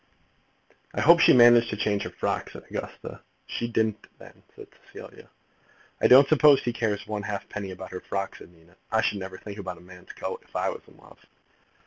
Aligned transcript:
"I 0.95 1.01
hope 1.01 1.19
she 1.19 1.31
managed 1.31 1.69
to 1.69 1.77
change 1.77 2.01
her 2.05 2.09
frock," 2.09 2.49
said 2.49 2.63
Augusta. 2.71 3.21
"She 3.45 3.67
didn't 3.67 4.07
then," 4.17 4.41
said 4.55 4.69
Cecilia. 4.87 5.29
"I 6.01 6.07
don't 6.07 6.27
suppose 6.27 6.59
he 6.63 6.73
cares 6.73 7.05
one 7.05 7.21
halfpenny 7.21 7.69
about 7.69 7.91
her 7.91 8.01
frock," 8.01 8.35
said 8.37 8.49
Nina. 8.51 8.77
"I 8.91 9.01
should 9.01 9.19
never 9.19 9.37
think 9.37 9.59
about 9.59 9.77
a 9.77 9.81
man's 9.81 10.11
coat 10.13 10.41
if 10.47 10.55
I 10.55 10.69
was 10.71 10.81
in 10.87 10.97
love." 10.97 11.19